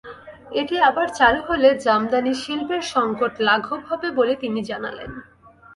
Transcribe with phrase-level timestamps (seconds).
[0.51, 5.11] এটি আবার চালু হলে জামদানিশিল্পের সংকট লাঘব হবে বলে তিনি জানালেন।